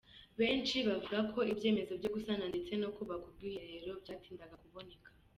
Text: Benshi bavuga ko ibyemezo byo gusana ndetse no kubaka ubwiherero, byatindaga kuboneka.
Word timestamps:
Benshi 0.39 0.75
bavuga 0.87 1.19
ko 1.33 1.39
ibyemezo 1.51 1.91
byo 1.99 2.09
gusana 2.15 2.45
ndetse 2.51 2.71
no 2.81 2.89
kubaka 2.95 3.25
ubwiherero, 3.29 3.91
byatindaga 4.01 4.55
kuboneka. 4.63 5.07